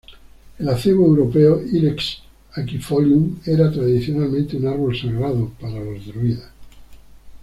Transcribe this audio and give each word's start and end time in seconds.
El 0.57 0.67
acebo 0.67 1.05
europeo, 1.05 1.61
"Ilex 1.63 2.23
aquifolium" 2.55 3.37
era 3.45 3.71
tradicionalmente 3.71 4.57
un 4.57 4.65
árbol 4.65 4.97
sagrado 4.97 5.51
para 5.61 5.79
los 5.79 6.07
druidas. 6.07 6.49